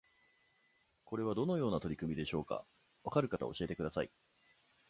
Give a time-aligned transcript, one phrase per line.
[1.05, 2.65] これはどのような取り組みでしょうか？
[3.03, 4.09] わかる方教えてください